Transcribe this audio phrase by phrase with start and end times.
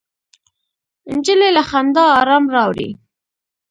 [1.15, 2.89] نجلۍ له خندا ارام راوړي.